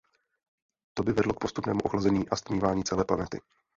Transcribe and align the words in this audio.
To 0.95 1.01
by 1.05 1.11
vedlo 1.13 1.33
k 1.33 1.39
postupnému 1.39 1.79
ochlazení 1.83 2.29
a 2.29 2.35
stmívání 2.35 2.83
celé 2.83 3.05
planety. 3.05 3.41